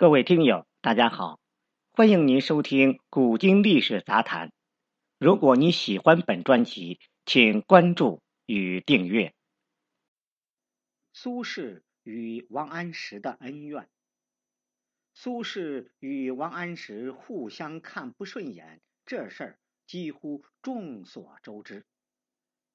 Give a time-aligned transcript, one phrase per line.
[0.00, 1.38] 各位听友，大家好，
[1.92, 4.48] 欢迎您收听《古今历史杂谈》。
[5.18, 9.34] 如果你喜欢本专辑，请关注与订阅。
[11.12, 13.90] 苏轼与王安石的恩怨。
[15.12, 21.84] 苏轼与王安石互相看不顺眼，这事儿几乎众所周知。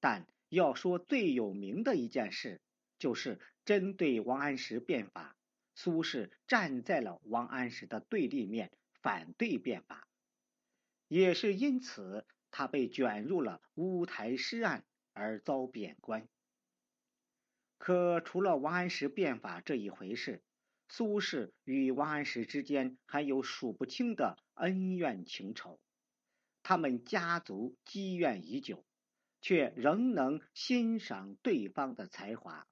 [0.00, 2.60] 但要说最有名的一件事，
[2.98, 5.34] 就是针对王安石变法。
[5.76, 8.72] 苏轼站在了王安石的对立面，
[9.02, 10.08] 反对变法，
[11.06, 16.26] 也是因此他被卷入了乌台诗案而遭贬官。
[17.76, 20.42] 可除了王安石变法这一回事，
[20.88, 25.78] 苏轼与王安石之间还有数不清的恩怨情仇。
[26.62, 28.82] 他们家族积怨已久，
[29.42, 32.66] 却仍能欣赏对方的才华，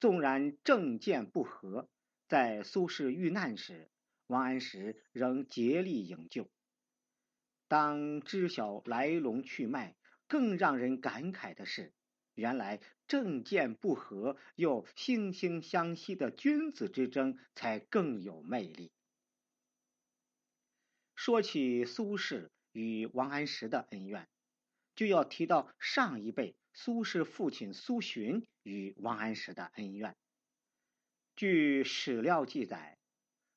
[0.00, 1.88] 纵然政见不合。
[2.28, 3.88] 在苏轼遇难时，
[4.26, 6.50] 王安石仍竭力营救。
[7.68, 11.94] 当知晓来龙去脉，更让人感慨的是，
[12.34, 18.92] 原来政见不合又惺惺相惜的君子之争才更有魅力。
[21.14, 24.28] 说起苏轼与王安石的恩怨，
[24.94, 30.14] 就要提到上一辈苏轼父亲苏洵与王安石的恩怨。
[31.38, 32.98] 据史料记载，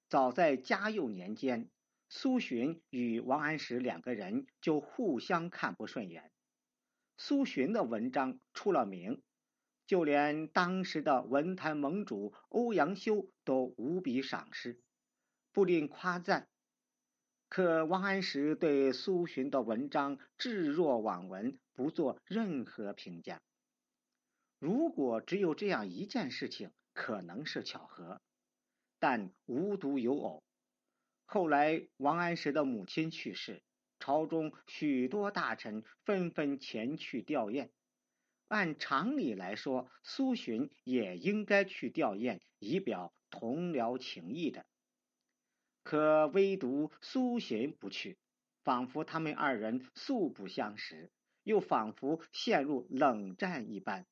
[0.07, 1.67] 早在嘉佑年间，
[2.09, 6.29] 苏洵与王安石两个人就互相看不顺眼。
[7.17, 9.23] 苏洵的文章出了名，
[9.87, 14.79] 就连当时的文坛盟主欧阳修都无比赏识，
[15.52, 16.47] 不吝夸赞。
[17.49, 23.41] 可王安石对苏洵的文章置若罔闻，不做任何评价。
[24.59, 28.22] 如果只有这样一件事情，可能是巧合，
[29.00, 30.44] 但无独有偶。
[31.25, 33.64] 后来王安石的母亲去世，
[34.00, 37.70] 朝中许多大臣纷纷前去吊唁。
[38.48, 44.65] 按常理来说，苏洵也应该去吊唁，以表同僚情谊的。
[45.83, 48.17] 可唯独苏洵不去，
[48.64, 51.10] 仿佛他们二人素不相识，
[51.44, 54.05] 又仿佛陷入冷战一般。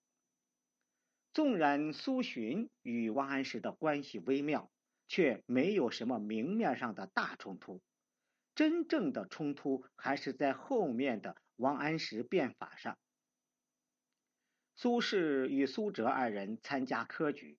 [1.31, 4.71] 纵然苏洵与王安石的关系微妙，
[5.07, 7.81] 却没有什么明面上的大冲突。
[8.55, 12.97] 真正的冲突还是在后面的王安石变法上。
[14.75, 17.57] 苏轼与苏辙二人参加科举，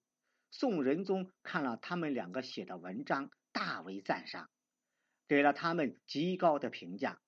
[0.50, 4.50] 宋仁宗看了他们两个写的文章，大为赞赏，
[5.26, 7.19] 给了他们极高的评价。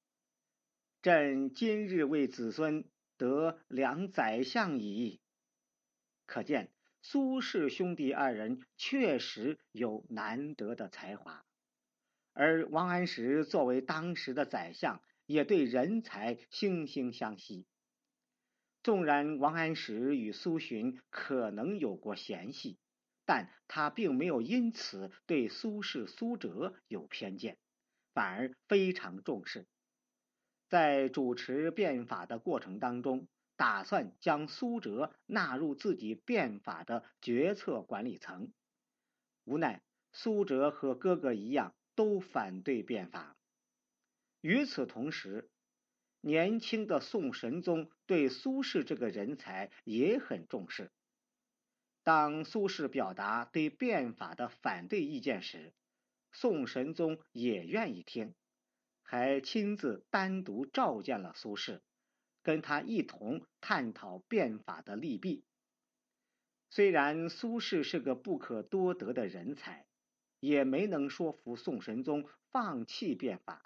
[1.00, 2.84] 朕今日为子孙
[3.16, 5.21] 得两宰相矣。
[6.32, 6.70] 可见
[7.02, 11.44] 苏轼兄弟二人确实有难得的才华，
[12.32, 17.66] 而王安石作为当时的宰相，也对人才惺惺相惜。
[18.82, 22.78] 纵然王安石与苏洵可能有过嫌隙，
[23.26, 27.58] 但他并没有因此对苏轼、苏辙有偏见，
[28.14, 29.66] 反而非常重视。
[30.70, 33.28] 在主持变法的过程当中。
[33.62, 38.52] 打算将苏辙纳入自己变法的决策管理层，
[39.44, 43.36] 无奈苏辙和哥哥一样都反对变法。
[44.40, 45.48] 与此同时，
[46.20, 50.90] 年轻的宋神宗对苏轼这个人才也很重视。
[52.02, 55.72] 当苏轼表达对变法的反对意见时，
[56.32, 58.34] 宋神宗也愿意听，
[59.04, 61.80] 还亲自单独召见了苏轼。
[62.42, 65.44] 跟他一同探讨变法的利弊。
[66.70, 69.86] 虽然苏轼是个不可多得的人才，
[70.40, 73.62] 也没能说服宋神宗放弃变法，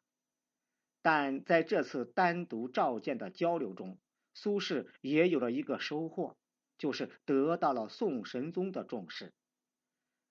[1.02, 3.98] 但在这次单独召见的交流中，
[4.34, 6.36] 苏轼也有了一个收获，
[6.78, 9.32] 就是得到了宋神宗的重视。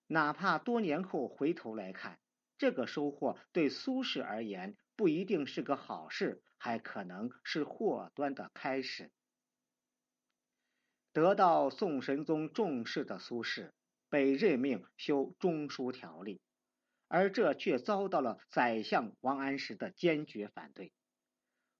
[0.08, 2.20] 哪怕多年后回头来看，
[2.58, 6.42] 这个收获对苏轼而言不一定是个好事。
[6.58, 9.12] 还可能是祸端的开始。
[11.12, 13.70] 得到宋神宗重视的苏轼，
[14.10, 16.42] 被任命修中书条例，
[17.08, 20.92] 而这却遭到了宰相王安石的坚决反对。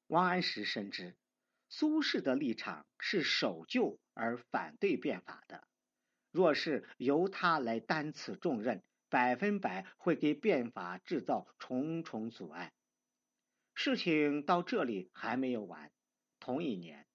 [0.06, 1.16] 王安石深知
[1.68, 5.68] 苏轼的立场是守旧而反对变法的，
[6.30, 12.72] 若是由他来担此重任，百分百会给变法制造重重阻碍。
[13.76, 15.92] 事情到这里还没有完。
[16.40, 17.06] 同一年，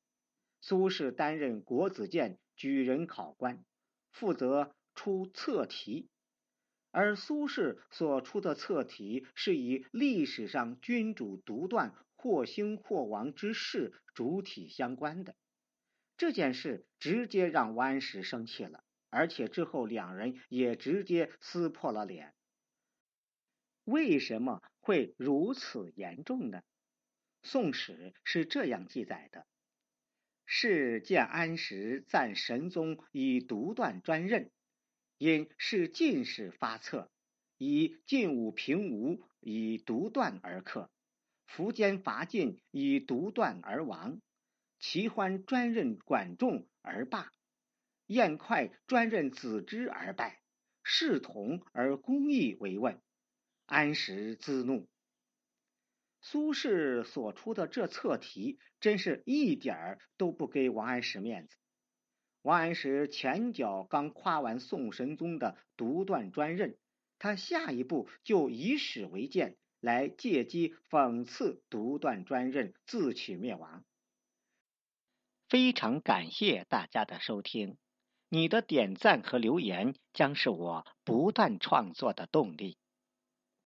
[0.61, 3.65] 苏轼担任国子监举人考官，
[4.13, 6.09] 负责出测题。
[6.93, 15.37] 而苏轼所出的测题是以历史上君主独断或兴或亡之事主体相关的。
[16.17, 22.35] 这件事直接让王安石生气了，而且之后两人也直接撕破了脸。
[23.85, 26.59] 为什么会如此严重呢？
[27.43, 27.93] 《宋史》
[28.25, 29.47] 是这样记载的：
[30.45, 34.51] 是建安时赞神宗以独断专任，
[35.17, 37.11] 因是进士发策，
[37.57, 40.91] 以晋武平吴以独断而克，
[41.47, 44.21] 苻坚伐晋以独断而亡。
[44.79, 47.31] 齐欢专任管仲而罢，
[48.07, 50.41] 晏快专任子之而败，
[50.83, 52.99] 视同而公义为问，
[53.71, 54.89] 安石自怒。
[56.21, 61.57] 苏轼所出的这测题，真是一点儿都不给王安石面子。
[62.43, 66.77] 王安石前脚刚夸完宋神宗的独断专任，
[67.21, 73.85] 他下一步就以史为鉴，来借机讽刺独断专任，自取灭亡。
[75.49, 77.79] 非常感谢大家的收听，
[78.29, 82.77] 你的点赞和留言将是我不断创作的动力。